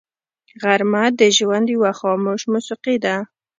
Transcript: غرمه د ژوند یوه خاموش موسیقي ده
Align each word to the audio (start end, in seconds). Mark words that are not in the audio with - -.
غرمه 0.61 1.03
د 1.19 1.21
ژوند 1.37 1.65
یوه 1.75 1.91
خاموش 1.99 2.41
موسیقي 2.53 2.95
ده 3.05 3.15